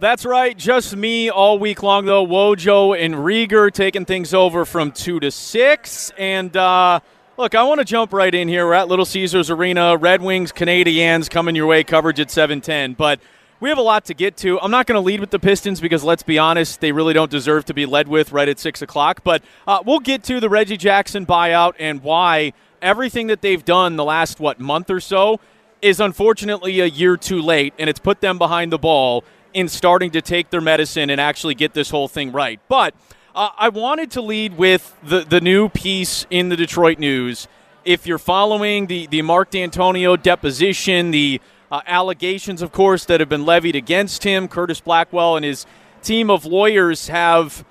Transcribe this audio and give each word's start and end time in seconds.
That's 0.00 0.24
right. 0.24 0.56
Just 0.56 0.96
me 0.96 1.28
all 1.28 1.58
week 1.58 1.82
long, 1.82 2.06
though. 2.06 2.26
Wojo 2.26 2.98
and 2.98 3.16
Rieger 3.16 3.70
taking 3.70 4.06
things 4.06 4.32
over 4.32 4.64
from 4.64 4.92
2 4.92 5.20
to 5.20 5.30
6. 5.30 6.12
And, 6.16 6.56
uh, 6.56 7.00
Look, 7.36 7.54
I 7.54 7.62
want 7.62 7.78
to 7.80 7.86
jump 7.86 8.12
right 8.12 8.34
in 8.34 8.48
here. 8.48 8.66
We're 8.66 8.74
at 8.74 8.88
Little 8.88 9.06
Caesars 9.06 9.50
Arena. 9.50 9.96
Red 9.96 10.20
Wings, 10.20 10.52
Canadiens 10.52 11.30
coming 11.30 11.54
your 11.54 11.66
way, 11.66 11.84
coverage 11.84 12.20
at 12.20 12.30
710. 12.30 12.92
But 12.94 13.18
we 13.60 13.70
have 13.70 13.78
a 13.78 13.82
lot 13.82 14.04
to 14.06 14.14
get 14.14 14.36
to. 14.38 14.60
I'm 14.60 14.70
not 14.70 14.86
going 14.86 14.96
to 14.96 15.00
lead 15.00 15.20
with 15.20 15.30
the 15.30 15.38
Pistons 15.38 15.80
because, 15.80 16.04
let's 16.04 16.22
be 16.22 16.38
honest, 16.38 16.82
they 16.82 16.92
really 16.92 17.14
don't 17.14 17.30
deserve 17.30 17.64
to 17.66 17.74
be 17.74 17.86
led 17.86 18.08
with 18.08 18.32
right 18.32 18.48
at 18.48 18.58
6 18.58 18.82
o'clock. 18.82 19.20
But 19.24 19.42
uh, 19.66 19.82
we'll 19.86 20.00
get 20.00 20.22
to 20.24 20.40
the 20.40 20.50
Reggie 20.50 20.76
Jackson 20.76 21.24
buyout 21.24 21.74
and 21.78 22.02
why 22.02 22.52
everything 22.82 23.26
that 23.28 23.40
they've 23.40 23.64
done 23.64 23.96
the 23.96 24.04
last, 24.04 24.38
what, 24.38 24.60
month 24.60 24.90
or 24.90 25.00
so 25.00 25.40
is 25.80 26.00
unfortunately 26.00 26.80
a 26.80 26.86
year 26.86 27.16
too 27.16 27.40
late, 27.40 27.72
and 27.78 27.88
it's 27.88 28.00
put 28.00 28.20
them 28.20 28.38
behind 28.38 28.70
the 28.72 28.78
ball 28.78 29.24
in 29.54 29.68
starting 29.68 30.10
to 30.12 30.22
take 30.22 30.50
their 30.50 30.60
medicine 30.60 31.10
and 31.10 31.20
actually 31.20 31.54
get 31.54 31.74
this 31.74 31.90
whole 31.90 32.08
thing 32.08 32.32
right. 32.32 32.60
But– 32.68 32.94
uh, 33.32 33.50
I 33.56 33.68
wanted 33.68 34.10
to 34.12 34.22
lead 34.22 34.58
with 34.58 34.96
the, 35.04 35.20
the 35.20 35.40
new 35.40 35.68
piece 35.68 36.26
in 36.30 36.48
the 36.48 36.56
Detroit 36.56 36.98
News. 36.98 37.46
If 37.84 38.04
you're 38.04 38.18
following 38.18 38.86
the, 38.88 39.06
the 39.06 39.22
Mark 39.22 39.52
Dantonio 39.52 40.20
deposition, 40.20 41.12
the 41.12 41.40
uh, 41.70 41.80
allegations, 41.86 42.60
of 42.60 42.72
course, 42.72 43.04
that 43.04 43.20
have 43.20 43.28
been 43.28 43.46
levied 43.46 43.76
against 43.76 44.24
him, 44.24 44.48
Curtis 44.48 44.80
Blackwell 44.80 45.36
and 45.36 45.44
his 45.44 45.64
team 46.02 46.28
of 46.28 46.44
lawyers 46.44 47.06
have, 47.06 47.64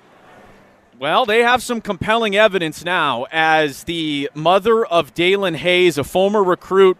well, 0.98 1.26
they 1.26 1.40
have 1.40 1.62
some 1.62 1.82
compelling 1.82 2.34
evidence 2.36 2.82
now 2.82 3.26
as 3.30 3.84
the 3.84 4.30
mother 4.34 4.86
of 4.86 5.12
Daelin 5.12 5.56
Hayes, 5.56 5.98
a 5.98 6.04
former 6.04 6.42
recruit, 6.42 6.96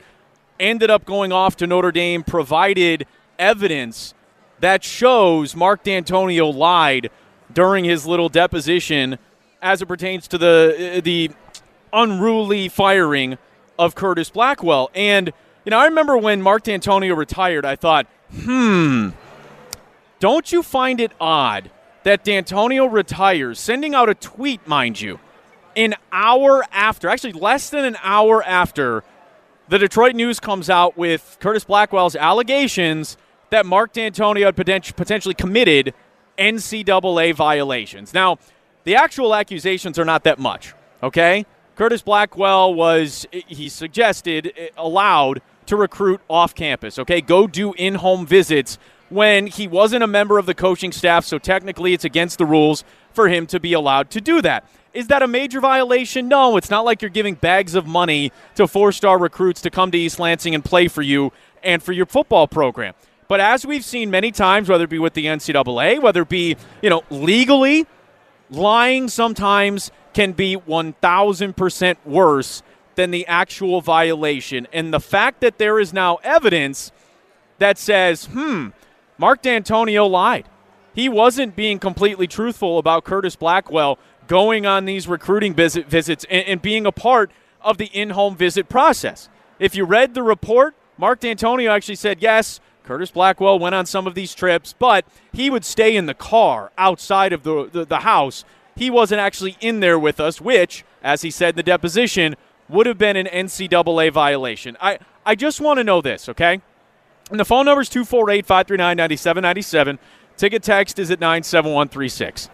ended 0.58 0.90
up 0.90 1.06
going 1.06 1.32
off 1.32 1.56
to 1.56 1.66
Notre 1.66 1.92
Dame, 1.92 2.22
provided 2.22 3.06
evidence 3.38 4.12
that 4.60 4.84
shows 4.84 5.56
Mark 5.56 5.82
Dantonio 5.84 6.54
lied 6.54 7.10
during 7.52 7.84
his 7.84 8.06
little 8.06 8.28
deposition 8.28 9.18
as 9.62 9.82
it 9.82 9.86
pertains 9.86 10.28
to 10.28 10.38
the 10.38 11.00
the 11.02 11.30
unruly 11.92 12.68
firing 12.68 13.36
of 13.78 13.94
Curtis 13.94 14.30
Blackwell. 14.30 14.90
And 14.94 15.32
you 15.64 15.70
know, 15.70 15.78
I 15.78 15.86
remember 15.86 16.16
when 16.16 16.40
Mark 16.42 16.64
Dantonio 16.64 17.16
retired, 17.16 17.64
I 17.64 17.76
thought, 17.76 18.06
hmm, 18.32 19.10
don't 20.18 20.52
you 20.52 20.62
find 20.62 21.00
it 21.00 21.12
odd 21.20 21.70
that 22.02 22.24
Dantonio 22.24 22.90
retires, 22.90 23.58
sending 23.58 23.94
out 23.94 24.08
a 24.08 24.14
tweet, 24.14 24.66
mind 24.66 25.00
you, 25.00 25.20
an 25.76 25.94
hour 26.12 26.64
after, 26.72 27.08
actually 27.08 27.32
less 27.32 27.70
than 27.70 27.84
an 27.84 27.96
hour 28.02 28.42
after 28.42 29.04
the 29.68 29.78
Detroit 29.78 30.14
News 30.14 30.40
comes 30.40 30.68
out 30.68 30.96
with 30.96 31.36
Curtis 31.40 31.64
Blackwell's 31.64 32.16
allegations 32.16 33.16
that 33.50 33.66
Mark 33.66 33.92
Dantonio 33.92 34.46
had 34.46 34.56
potentially 34.96 35.34
committed 35.34 35.94
NCAA 36.38 37.34
violations. 37.34 38.14
Now, 38.14 38.38
the 38.84 38.96
actual 38.96 39.34
accusations 39.34 39.98
are 39.98 40.04
not 40.04 40.24
that 40.24 40.38
much, 40.38 40.74
okay? 41.02 41.44
Curtis 41.76 42.02
Blackwell 42.02 42.74
was, 42.74 43.26
he 43.30 43.68
suggested, 43.68 44.52
eh, 44.56 44.68
allowed 44.76 45.42
to 45.66 45.76
recruit 45.76 46.20
off 46.28 46.54
campus, 46.54 46.98
okay? 46.98 47.20
Go 47.20 47.46
do 47.46 47.72
in 47.74 47.96
home 47.96 48.26
visits 48.26 48.78
when 49.10 49.46
he 49.46 49.66
wasn't 49.66 50.02
a 50.02 50.06
member 50.06 50.38
of 50.38 50.46
the 50.46 50.54
coaching 50.54 50.92
staff, 50.92 51.24
so 51.24 51.38
technically 51.38 51.92
it's 51.92 52.04
against 52.04 52.38
the 52.38 52.46
rules 52.46 52.84
for 53.12 53.28
him 53.28 53.46
to 53.48 53.60
be 53.60 53.72
allowed 53.72 54.10
to 54.10 54.20
do 54.20 54.40
that. 54.40 54.64
Is 54.92 55.08
that 55.08 55.22
a 55.22 55.28
major 55.28 55.60
violation? 55.60 56.28
No, 56.28 56.56
it's 56.56 56.70
not 56.70 56.84
like 56.84 57.02
you're 57.02 57.10
giving 57.10 57.34
bags 57.34 57.74
of 57.74 57.86
money 57.86 58.32
to 58.56 58.66
four 58.66 58.92
star 58.92 59.18
recruits 59.18 59.60
to 59.62 59.70
come 59.70 59.90
to 59.90 59.98
East 59.98 60.18
Lansing 60.18 60.54
and 60.54 60.64
play 60.64 60.88
for 60.88 61.02
you 61.02 61.32
and 61.62 61.82
for 61.82 61.92
your 61.92 62.06
football 62.06 62.48
program. 62.48 62.94
But 63.30 63.38
as 63.38 63.64
we've 63.64 63.84
seen 63.84 64.10
many 64.10 64.32
times, 64.32 64.68
whether 64.68 64.82
it 64.82 64.90
be 64.90 64.98
with 64.98 65.14
the 65.14 65.26
NCAA, 65.26 66.02
whether 66.02 66.22
it 66.22 66.28
be, 66.28 66.56
you 66.82 66.90
know, 66.90 67.04
legally, 67.10 67.86
lying 68.50 69.06
sometimes 69.06 69.92
can 70.12 70.32
be 70.32 70.56
1,000% 70.56 71.96
worse 72.04 72.64
than 72.96 73.12
the 73.12 73.24
actual 73.28 73.82
violation. 73.82 74.66
And 74.72 74.92
the 74.92 74.98
fact 74.98 75.42
that 75.42 75.58
there 75.58 75.78
is 75.78 75.92
now 75.92 76.16
evidence 76.24 76.90
that 77.58 77.78
says, 77.78 78.24
hmm, 78.24 78.70
Mark 79.16 79.44
Dantonio 79.44 80.10
lied. 80.10 80.48
He 80.92 81.08
wasn't 81.08 81.54
being 81.54 81.78
completely 81.78 82.26
truthful 82.26 82.78
about 82.78 83.04
Curtis 83.04 83.36
Blackwell 83.36 84.00
going 84.26 84.66
on 84.66 84.86
these 84.86 85.06
recruiting 85.06 85.54
visit, 85.54 85.86
visits 85.86 86.26
and, 86.28 86.44
and 86.48 86.60
being 86.60 86.84
a 86.84 86.90
part 86.90 87.30
of 87.60 87.78
the 87.78 87.86
in 87.86 88.10
home 88.10 88.34
visit 88.34 88.68
process. 88.68 89.28
If 89.60 89.76
you 89.76 89.84
read 89.84 90.14
the 90.14 90.24
report, 90.24 90.74
Mark 90.98 91.20
Dantonio 91.20 91.70
actually 91.70 91.94
said, 91.94 92.20
yes, 92.20 92.58
Curtis 92.90 93.12
Blackwell 93.12 93.60
went 93.60 93.76
on 93.76 93.86
some 93.86 94.08
of 94.08 94.16
these 94.16 94.34
trips, 94.34 94.74
but 94.76 95.04
he 95.32 95.48
would 95.48 95.64
stay 95.64 95.94
in 95.94 96.06
the 96.06 96.14
car 96.14 96.72
outside 96.76 97.32
of 97.32 97.44
the, 97.44 97.70
the, 97.70 97.84
the 97.84 98.00
house. 98.00 98.44
He 98.74 98.90
wasn't 98.90 99.20
actually 99.20 99.56
in 99.60 99.78
there 99.78 99.96
with 99.96 100.18
us, 100.18 100.40
which, 100.40 100.84
as 101.00 101.22
he 101.22 101.30
said 101.30 101.50
in 101.50 101.54
the 101.54 101.62
deposition, 101.62 102.34
would 102.68 102.86
have 102.86 102.98
been 102.98 103.14
an 103.14 103.26
NCAA 103.26 104.12
violation. 104.12 104.76
I, 104.80 104.98
I 105.24 105.36
just 105.36 105.60
want 105.60 105.78
to 105.78 105.84
know 105.84 106.00
this, 106.00 106.28
okay? 106.30 106.60
And 107.30 107.38
the 107.38 107.44
phone 107.44 107.66
number 107.66 107.80
is 107.80 107.88
248 107.88 108.44
539 108.44 108.96
9797. 108.96 110.00
Ticket 110.36 110.64
text 110.64 110.98
is 110.98 111.12
at 111.12 111.20
97136. 111.20 112.50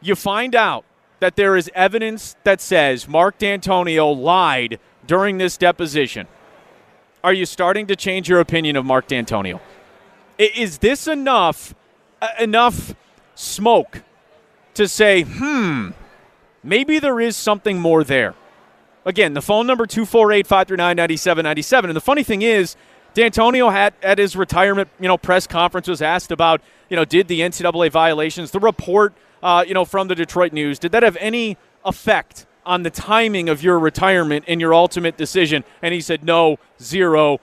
You 0.00 0.16
find 0.16 0.56
out 0.56 0.84
that 1.20 1.36
there 1.36 1.56
is 1.56 1.70
evidence 1.76 2.34
that 2.42 2.60
says 2.60 3.06
Mark 3.06 3.38
Dantonio 3.38 4.20
lied 4.20 4.80
during 5.06 5.38
this 5.38 5.56
deposition 5.56 6.26
are 7.24 7.32
you 7.32 7.46
starting 7.46 7.86
to 7.86 7.96
change 7.96 8.28
your 8.28 8.38
opinion 8.38 8.76
of 8.76 8.84
Mark 8.84 9.08
Dantonio? 9.08 9.58
Is 10.38 10.78
this 10.78 11.08
enough 11.08 11.74
uh, 12.20 12.28
enough 12.38 12.94
smoke 13.34 14.02
to 14.74 14.86
say, 14.86 15.22
hmm, 15.22 15.90
maybe 16.62 16.98
there 16.98 17.18
is 17.18 17.34
something 17.36 17.78
more 17.80 18.04
there? 18.04 18.34
Again, 19.06 19.32
the 19.32 19.40
phone 19.40 19.66
number 19.66 19.86
248 19.86 20.46
539 20.46 20.96
9797. 20.96 21.90
And 21.90 21.96
the 21.96 22.00
funny 22.00 22.22
thing 22.22 22.42
is, 22.42 22.76
Dantonio 23.14 23.72
had 23.72 23.94
at 24.02 24.18
his 24.18 24.36
retirement, 24.36 24.90
you 25.00 25.08
know, 25.08 25.16
press 25.16 25.46
conference 25.46 25.88
was 25.88 26.02
asked 26.02 26.30
about, 26.30 26.60
you 26.90 26.96
know, 26.96 27.06
did 27.06 27.28
the 27.28 27.40
NCAA 27.40 27.90
violations, 27.90 28.50
the 28.50 28.60
report, 28.60 29.14
uh, 29.42 29.64
you 29.66 29.72
know, 29.72 29.86
from 29.86 30.08
the 30.08 30.14
Detroit 30.14 30.52
News, 30.52 30.78
did 30.78 30.92
that 30.92 31.02
have 31.02 31.16
any 31.16 31.56
effect 31.86 32.46
on 32.66 32.82
the 32.82 32.90
timing 32.90 33.48
of 33.48 33.62
your 33.62 33.78
retirement 33.78 34.44
and 34.48 34.60
your 34.60 34.74
ultimate 34.74 35.16
decision? 35.16 35.64
And 35.82 35.94
he 35.94 36.00
said, 36.00 36.24
no, 36.24 36.58
zero, 36.80 37.40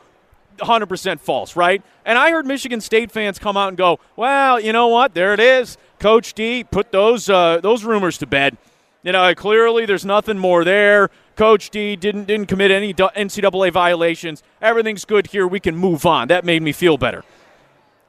100% 0.57 1.19
false, 1.19 1.55
right? 1.55 1.81
And 2.05 2.17
I 2.17 2.31
heard 2.31 2.45
Michigan 2.45 2.81
State 2.81 3.11
fans 3.11 3.39
come 3.39 3.57
out 3.57 3.69
and 3.69 3.77
go, 3.77 3.99
well, 4.15 4.59
you 4.59 4.73
know 4.73 4.87
what? 4.87 5.13
There 5.13 5.33
it 5.33 5.39
is. 5.39 5.77
Coach 5.99 6.33
D 6.33 6.63
put 6.63 6.91
those, 6.91 7.29
uh, 7.29 7.59
those 7.61 7.83
rumors 7.83 8.17
to 8.19 8.25
bed. 8.25 8.57
You 9.03 9.11
know, 9.11 9.33
clearly 9.33 9.85
there's 9.85 10.05
nothing 10.05 10.37
more 10.37 10.63
there. 10.63 11.09
Coach 11.35 11.71
D 11.71 11.95
didn't 11.95 12.25
didn't 12.25 12.47
commit 12.47 12.69
any 12.69 12.93
NCAA 12.93 13.71
violations. 13.71 14.43
Everything's 14.61 15.05
good 15.05 15.27
here. 15.27 15.47
We 15.47 15.59
can 15.59 15.75
move 15.75 16.05
on. 16.05 16.27
That 16.27 16.45
made 16.45 16.61
me 16.61 16.71
feel 16.71 16.97
better. 16.97 17.23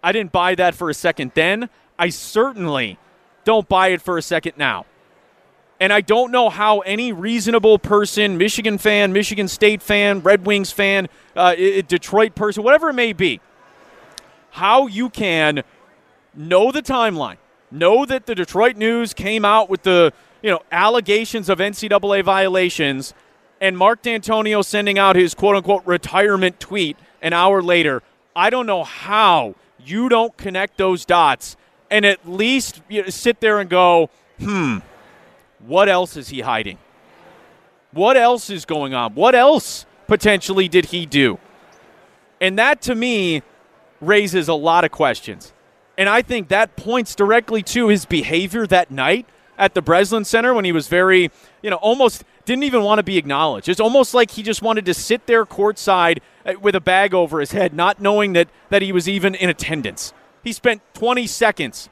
I 0.02 0.12
didn't 0.12 0.32
buy 0.32 0.54
that 0.56 0.74
for 0.74 0.90
a 0.90 0.94
second 0.94 1.32
then. 1.34 1.70
I 1.98 2.10
certainly 2.10 2.98
don't 3.44 3.68
buy 3.68 3.88
it 3.88 4.02
for 4.02 4.18
a 4.18 4.22
second 4.22 4.54
now. 4.58 4.84
And 5.82 5.92
I 5.92 6.00
don't 6.00 6.30
know 6.30 6.48
how 6.48 6.78
any 6.82 7.12
reasonable 7.12 7.76
person, 7.76 8.38
Michigan 8.38 8.78
fan, 8.78 9.12
Michigan 9.12 9.48
State 9.48 9.82
fan, 9.82 10.20
Red 10.20 10.46
Wings 10.46 10.70
fan, 10.70 11.08
uh, 11.34 11.56
Detroit 11.56 12.36
person, 12.36 12.62
whatever 12.62 12.90
it 12.90 12.92
may 12.92 13.12
be, 13.12 13.40
how 14.50 14.86
you 14.86 15.10
can 15.10 15.64
know 16.36 16.70
the 16.70 16.82
timeline, 16.82 17.38
know 17.72 18.06
that 18.06 18.26
the 18.26 18.36
Detroit 18.36 18.76
News 18.76 19.12
came 19.12 19.44
out 19.44 19.68
with 19.68 19.82
the 19.82 20.12
you 20.40 20.50
know 20.50 20.62
allegations 20.70 21.48
of 21.48 21.58
NCAA 21.58 22.22
violations, 22.22 23.12
and 23.60 23.76
Mark 23.76 24.04
Dantonio 24.04 24.64
sending 24.64 25.00
out 25.00 25.16
his 25.16 25.34
quote 25.34 25.56
unquote 25.56 25.84
retirement 25.84 26.60
tweet 26.60 26.96
an 27.20 27.32
hour 27.32 27.60
later. 27.60 28.04
I 28.36 28.50
don't 28.50 28.66
know 28.66 28.84
how 28.84 29.56
you 29.84 30.08
don't 30.08 30.36
connect 30.36 30.78
those 30.78 31.04
dots 31.04 31.56
and 31.90 32.06
at 32.06 32.24
least 32.24 32.82
you 32.88 33.02
know, 33.02 33.08
sit 33.08 33.40
there 33.40 33.58
and 33.58 33.68
go, 33.68 34.10
hmm 34.38 34.78
what 35.66 35.88
else 35.88 36.16
is 36.16 36.28
he 36.28 36.40
hiding? 36.40 36.78
What 37.92 38.16
else 38.16 38.50
is 38.50 38.64
going 38.64 38.94
on? 38.94 39.14
What 39.14 39.34
else 39.34 39.86
potentially 40.06 40.68
did 40.68 40.86
he 40.86 41.06
do? 41.06 41.38
And 42.40 42.58
that 42.58 42.82
to 42.82 42.94
me 42.94 43.42
raises 44.00 44.48
a 44.48 44.54
lot 44.54 44.84
of 44.84 44.90
questions. 44.90 45.52
And 45.96 46.08
I 46.08 46.22
think 46.22 46.48
that 46.48 46.76
points 46.76 47.14
directly 47.14 47.62
to 47.64 47.88
his 47.88 48.06
behavior 48.06 48.66
that 48.66 48.90
night 48.90 49.26
at 49.58 49.74
the 49.74 49.82
Breslin 49.82 50.24
Center 50.24 50.54
when 50.54 50.64
he 50.64 50.72
was 50.72 50.88
very, 50.88 51.30
you 51.62 51.70
know, 51.70 51.76
almost 51.76 52.24
didn't 52.44 52.64
even 52.64 52.82
want 52.82 52.98
to 52.98 53.02
be 53.02 53.18
acknowledged. 53.18 53.68
It's 53.68 53.80
almost 53.80 54.14
like 54.14 54.32
he 54.32 54.42
just 54.42 54.62
wanted 54.62 54.86
to 54.86 54.94
sit 54.94 55.26
there 55.26 55.44
courtside 55.44 56.18
uh, 56.44 56.54
with 56.60 56.74
a 56.74 56.80
bag 56.80 57.14
over 57.14 57.38
his 57.38 57.52
head, 57.52 57.72
not 57.72 58.00
knowing 58.00 58.32
that, 58.32 58.48
that 58.70 58.82
he 58.82 58.90
was 58.90 59.08
even 59.08 59.34
in 59.34 59.48
attendance. 59.48 60.12
He 60.42 60.52
spent 60.52 60.82
20 60.94 61.26
seconds 61.26 61.88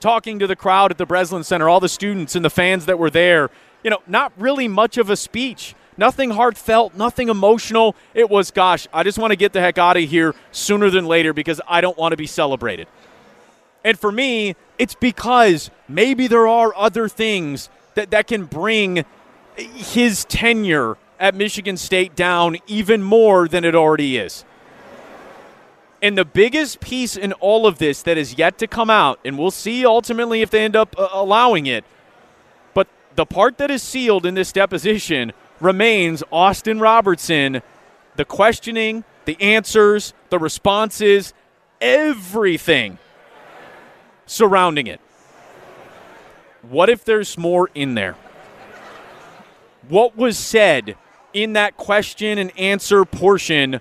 talking 0.00 0.38
to 0.38 0.46
the 0.46 0.56
crowd 0.56 0.90
at 0.90 0.98
the 0.98 1.06
Breslin 1.06 1.44
Center, 1.44 1.68
all 1.68 1.80
the 1.80 1.88
students 1.88 2.34
and 2.34 2.44
the 2.44 2.50
fans 2.50 2.86
that 2.86 2.98
were 2.98 3.10
there. 3.10 3.50
You 3.82 3.90
know, 3.90 4.02
not 4.06 4.32
really 4.36 4.68
much 4.68 4.98
of 4.98 5.10
a 5.10 5.16
speech. 5.16 5.74
Nothing 5.98 6.30
heartfelt, 6.30 6.94
nothing 6.94 7.28
emotional. 7.28 7.96
It 8.12 8.28
was, 8.28 8.50
gosh, 8.50 8.86
I 8.92 9.02
just 9.02 9.18
want 9.18 9.30
to 9.30 9.36
get 9.36 9.52
the 9.52 9.60
heck 9.60 9.78
out 9.78 9.96
of 9.96 10.08
here 10.08 10.34
sooner 10.52 10.90
than 10.90 11.06
later 11.06 11.32
because 11.32 11.60
I 11.66 11.80
don't 11.80 11.96
want 11.96 12.12
to 12.12 12.16
be 12.16 12.26
celebrated. 12.26 12.86
And 13.82 13.98
for 13.98 14.12
me, 14.12 14.56
it's 14.78 14.94
because 14.94 15.70
maybe 15.88 16.26
there 16.26 16.46
are 16.46 16.74
other 16.76 17.08
things 17.08 17.70
that, 17.94 18.10
that 18.10 18.26
can 18.26 18.44
bring 18.44 19.04
his 19.56 20.24
tenure 20.26 20.98
at 21.18 21.34
Michigan 21.34 21.76
State 21.76 22.14
down 22.14 22.58
even 22.66 23.02
more 23.02 23.48
than 23.48 23.64
it 23.64 23.74
already 23.74 24.18
is. 24.18 24.44
And 26.06 26.16
the 26.16 26.24
biggest 26.24 26.78
piece 26.78 27.16
in 27.16 27.32
all 27.32 27.66
of 27.66 27.78
this 27.78 28.00
that 28.02 28.16
is 28.16 28.38
yet 28.38 28.58
to 28.58 28.68
come 28.68 28.90
out, 28.90 29.18
and 29.24 29.36
we'll 29.36 29.50
see 29.50 29.84
ultimately 29.84 30.40
if 30.40 30.50
they 30.50 30.64
end 30.64 30.76
up 30.76 30.94
uh, 30.96 31.08
allowing 31.12 31.66
it, 31.66 31.84
but 32.74 32.86
the 33.16 33.26
part 33.26 33.58
that 33.58 33.72
is 33.72 33.82
sealed 33.82 34.24
in 34.24 34.34
this 34.34 34.52
deposition 34.52 35.32
remains 35.58 36.22
Austin 36.30 36.78
Robertson, 36.78 37.60
the 38.14 38.24
questioning, 38.24 39.02
the 39.24 39.36
answers, 39.42 40.14
the 40.30 40.38
responses, 40.38 41.34
everything 41.80 42.98
surrounding 44.26 44.86
it. 44.86 45.00
What 46.62 46.88
if 46.88 47.04
there's 47.04 47.36
more 47.36 47.68
in 47.74 47.96
there? 47.96 48.14
What 49.88 50.16
was 50.16 50.38
said 50.38 50.94
in 51.32 51.54
that 51.54 51.76
question 51.76 52.38
and 52.38 52.56
answer 52.56 53.04
portion 53.04 53.80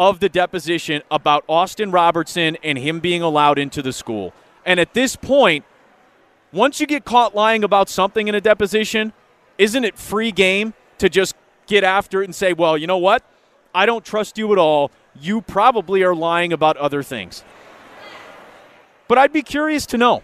of 0.00 0.18
the 0.18 0.30
deposition 0.30 1.02
about 1.10 1.44
Austin 1.46 1.90
Robertson 1.90 2.56
and 2.64 2.78
him 2.78 3.00
being 3.00 3.20
allowed 3.20 3.58
into 3.58 3.82
the 3.82 3.92
school? 3.92 4.32
And 4.64 4.80
at 4.80 4.94
this 4.94 5.14
point, 5.14 5.66
once 6.52 6.80
you 6.80 6.86
get 6.86 7.04
caught 7.04 7.34
lying 7.34 7.62
about 7.62 7.90
something 7.90 8.26
in 8.26 8.34
a 8.34 8.40
deposition, 8.40 9.12
isn't 9.58 9.84
it 9.84 9.98
free 9.98 10.32
game 10.32 10.72
to 10.96 11.10
just 11.10 11.36
get 11.66 11.84
after 11.84 12.22
it 12.22 12.24
and 12.24 12.34
say, 12.34 12.54
well, 12.54 12.78
you 12.78 12.86
know 12.86 12.96
what? 12.96 13.22
I 13.74 13.84
don't 13.84 14.02
trust 14.02 14.38
you 14.38 14.50
at 14.52 14.58
all. 14.58 14.90
You 15.20 15.42
probably 15.42 16.02
are 16.02 16.14
lying 16.14 16.54
about 16.54 16.78
other 16.78 17.02
things. 17.02 17.44
But 19.06 19.18
I'd 19.18 19.34
be 19.34 19.42
curious 19.42 19.84
to 19.86 19.98
know. 19.98 20.22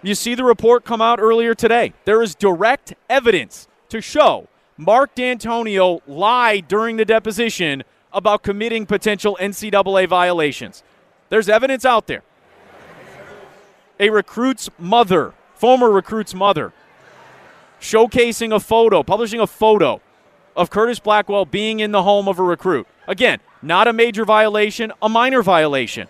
You 0.00 0.14
see 0.14 0.36
the 0.36 0.44
report 0.44 0.84
come 0.84 1.02
out 1.02 1.18
earlier 1.18 1.56
today. 1.56 1.92
There 2.04 2.22
is 2.22 2.36
direct 2.36 2.94
evidence 3.10 3.66
to 3.88 4.00
show 4.00 4.46
Mark 4.76 5.16
Dantonio 5.16 6.02
lied 6.06 6.68
during 6.68 6.98
the 6.98 7.04
deposition 7.04 7.82
about 8.12 8.42
committing 8.42 8.86
potential 8.86 9.36
NCAA 9.40 10.08
violations. 10.08 10.82
There's 11.28 11.48
evidence 11.48 11.84
out 11.84 12.06
there. 12.06 12.22
A 14.00 14.10
recruit's 14.10 14.70
mother, 14.78 15.34
former 15.54 15.90
recruit's 15.90 16.34
mother, 16.34 16.72
showcasing 17.80 18.54
a 18.54 18.60
photo, 18.60 19.02
publishing 19.02 19.40
a 19.40 19.46
photo 19.46 20.00
of 20.56 20.70
Curtis 20.70 20.98
Blackwell 20.98 21.44
being 21.44 21.80
in 21.80 21.92
the 21.92 22.02
home 22.02 22.28
of 22.28 22.38
a 22.38 22.42
recruit. 22.42 22.86
Again, 23.06 23.40
not 23.62 23.88
a 23.88 23.92
major 23.92 24.24
violation, 24.24 24.92
a 25.02 25.08
minor 25.08 25.42
violation. 25.42 26.08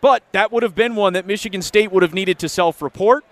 But 0.00 0.22
that 0.32 0.52
would 0.52 0.62
have 0.62 0.74
been 0.74 0.96
one 0.96 1.14
that 1.14 1.26
Michigan 1.26 1.62
State 1.62 1.90
would 1.90 2.02
have 2.02 2.12
needed 2.12 2.38
to 2.40 2.48
self 2.48 2.82
report. 2.82 3.24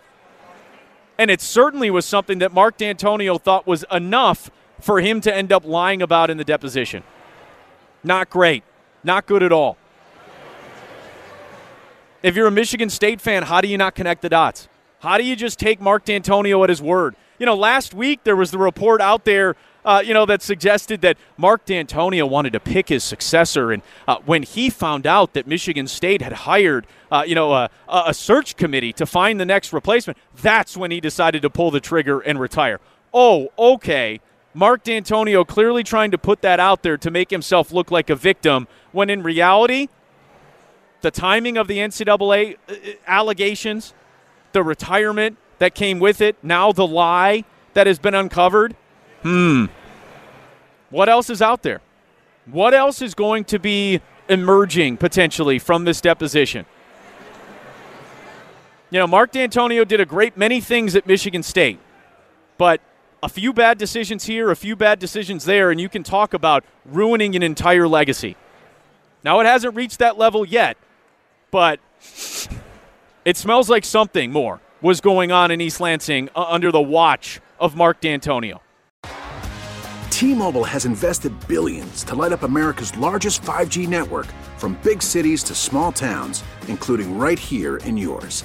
And 1.18 1.30
it 1.30 1.40
certainly 1.40 1.90
was 1.90 2.06
something 2.06 2.38
that 2.38 2.52
Mark 2.52 2.78
Dantonio 2.78 3.40
thought 3.40 3.66
was 3.66 3.84
enough 3.92 4.50
for 4.80 5.00
him 5.00 5.20
to 5.20 5.34
end 5.34 5.52
up 5.52 5.64
lying 5.64 6.02
about 6.02 6.30
in 6.30 6.38
the 6.38 6.44
deposition. 6.44 7.02
Not 8.04 8.30
great. 8.30 8.64
Not 9.04 9.26
good 9.26 9.42
at 9.42 9.52
all. 9.52 9.76
If 12.22 12.36
you're 12.36 12.46
a 12.46 12.52
Michigan 12.52 12.88
State 12.88 13.20
fan, 13.20 13.42
how 13.42 13.60
do 13.60 13.68
you 13.68 13.76
not 13.76 13.94
connect 13.94 14.22
the 14.22 14.28
dots? 14.28 14.68
How 15.00 15.18
do 15.18 15.24
you 15.24 15.34
just 15.34 15.58
take 15.58 15.80
Mark 15.80 16.04
Dantonio 16.04 16.62
at 16.62 16.68
his 16.68 16.80
word? 16.80 17.16
You 17.38 17.46
know, 17.46 17.56
last 17.56 17.94
week 17.94 18.20
there 18.22 18.36
was 18.36 18.52
the 18.52 18.58
report 18.58 19.00
out 19.00 19.24
there 19.24 19.56
uh, 19.84 20.02
you 20.04 20.14
know, 20.14 20.26
that 20.26 20.42
suggested 20.42 21.00
that 21.00 21.16
Mark 21.36 21.66
Dantonio 21.66 22.28
wanted 22.28 22.52
to 22.52 22.60
pick 22.60 22.88
his 22.88 23.02
successor. 23.02 23.72
And 23.72 23.82
uh, 24.06 24.18
when 24.24 24.42
he 24.42 24.70
found 24.70 25.06
out 25.06 25.34
that 25.34 25.46
Michigan 25.46 25.86
State 25.86 26.22
had 26.22 26.32
hired, 26.32 26.86
uh, 27.10 27.24
you 27.26 27.34
know, 27.34 27.52
a, 27.52 27.70
a 27.88 28.14
search 28.14 28.56
committee 28.56 28.92
to 28.94 29.06
find 29.06 29.40
the 29.40 29.44
next 29.44 29.72
replacement, 29.72 30.18
that's 30.40 30.76
when 30.76 30.90
he 30.90 31.00
decided 31.00 31.42
to 31.42 31.50
pull 31.50 31.70
the 31.70 31.80
trigger 31.80 32.20
and 32.20 32.38
retire. 32.38 32.80
Oh, 33.12 33.48
okay. 33.58 34.20
Mark 34.54 34.84
Dantonio 34.84 35.46
clearly 35.46 35.82
trying 35.82 36.10
to 36.10 36.18
put 36.18 36.42
that 36.42 36.60
out 36.60 36.82
there 36.82 36.96
to 36.98 37.10
make 37.10 37.30
himself 37.30 37.72
look 37.72 37.90
like 37.90 38.10
a 38.10 38.16
victim, 38.16 38.68
when 38.92 39.08
in 39.08 39.22
reality, 39.22 39.88
the 41.00 41.10
timing 41.10 41.56
of 41.56 41.68
the 41.68 41.78
NCAA 41.78 42.56
uh, 42.68 42.74
allegations, 43.06 43.94
the 44.52 44.62
retirement 44.62 45.38
that 45.58 45.74
came 45.74 45.98
with 45.98 46.20
it, 46.20 46.36
now 46.42 46.72
the 46.72 46.86
lie 46.86 47.44
that 47.72 47.86
has 47.86 47.98
been 47.98 48.14
uncovered, 48.14 48.76
Hmm. 49.22 49.66
What 50.90 51.08
else 51.08 51.30
is 51.30 51.40
out 51.40 51.62
there? 51.62 51.80
What 52.46 52.74
else 52.74 53.00
is 53.00 53.14
going 53.14 53.44
to 53.44 53.58
be 53.58 54.00
emerging 54.28 54.96
potentially 54.96 55.58
from 55.58 55.84
this 55.84 56.00
deposition? 56.00 56.66
You 58.90 58.98
know, 58.98 59.06
Mark 59.06 59.32
Dantonio 59.32 59.86
did 59.88 60.00
a 60.00 60.04
great 60.04 60.36
many 60.36 60.60
things 60.60 60.94
at 60.94 61.06
Michigan 61.06 61.42
State, 61.42 61.78
but 62.58 62.80
a 63.22 63.28
few 63.28 63.52
bad 63.52 63.78
decisions 63.78 64.24
here, 64.24 64.50
a 64.50 64.56
few 64.56 64.74
bad 64.74 64.98
decisions 64.98 65.44
there, 65.44 65.70
and 65.70 65.80
you 65.80 65.88
can 65.88 66.02
talk 66.02 66.34
about 66.34 66.64
ruining 66.84 67.36
an 67.36 67.42
entire 67.42 67.86
legacy. 67.86 68.36
Now, 69.22 69.38
it 69.40 69.46
hasn't 69.46 69.76
reached 69.76 70.00
that 70.00 70.18
level 70.18 70.44
yet, 70.44 70.76
but 71.52 71.78
it 73.24 73.36
smells 73.36 73.70
like 73.70 73.84
something 73.84 74.32
more 74.32 74.60
was 74.80 75.00
going 75.00 75.30
on 75.30 75.52
in 75.52 75.60
East 75.60 75.80
Lansing 75.80 76.28
uh, 76.34 76.42
under 76.48 76.72
the 76.72 76.80
watch 76.80 77.40
of 77.60 77.76
Mark 77.76 78.00
Dantonio. 78.00 78.58
T-Mobile 80.10 80.64
has 80.64 80.84
invested 80.84 81.32
billions 81.46 82.02
to 82.04 82.16
light 82.16 82.32
up 82.32 82.42
America's 82.42 82.96
largest 82.96 83.42
5G 83.42 83.88
network 83.88 84.26
from 84.56 84.78
big 84.82 85.02
cities 85.02 85.42
to 85.44 85.54
small 85.54 85.92
towns, 85.92 86.42
including 86.66 87.16
right 87.16 87.38
here 87.38 87.76
in 87.78 87.96
yours. 87.96 88.44